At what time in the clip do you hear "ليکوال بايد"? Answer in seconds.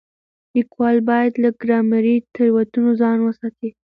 0.55-1.33